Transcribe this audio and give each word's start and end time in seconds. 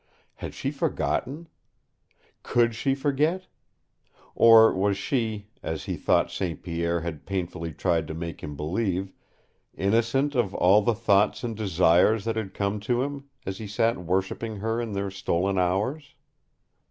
Had 0.37 0.55
she 0.55 0.71
forgotten? 0.71 1.47
COULD 2.41 2.73
she 2.73 2.95
forget? 2.95 3.45
Or 4.33 4.73
was 4.73 4.97
she, 4.97 5.49
as 5.61 5.83
he 5.83 5.95
thought 5.95 6.31
St. 6.31 6.63
Pierre 6.63 7.01
had 7.01 7.27
painfully 7.27 7.71
tried 7.71 8.07
to 8.07 8.15
make 8.15 8.41
him 8.41 8.55
believe, 8.55 9.13
innocent 9.77 10.33
of 10.33 10.55
all 10.55 10.81
the 10.81 10.95
thoughts 10.95 11.43
and 11.43 11.55
desires 11.55 12.25
that 12.25 12.35
had 12.35 12.55
come 12.55 12.79
to 12.79 13.03
him, 13.03 13.29
as 13.45 13.59
he 13.59 13.67
sat 13.67 13.99
worshipping 14.03 14.55
her 14.55 14.81
in 14.81 14.93
their 14.93 15.11
stolen 15.11 15.59
hours? 15.59 16.15